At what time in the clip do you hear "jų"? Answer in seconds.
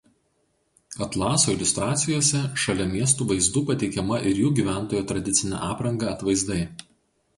4.45-4.53